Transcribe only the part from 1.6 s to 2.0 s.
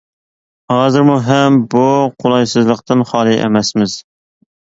بۇ